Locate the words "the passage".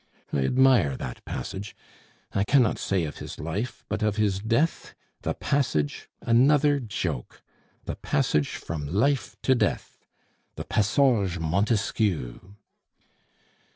5.21-6.09, 7.85-8.55, 10.55-11.37